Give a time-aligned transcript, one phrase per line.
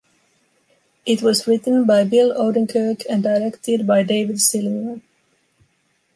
[1.05, 5.03] It was written by Bill Odenkirk and directed by David Silverman.